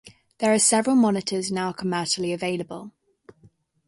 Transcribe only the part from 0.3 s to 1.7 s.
There are several monitors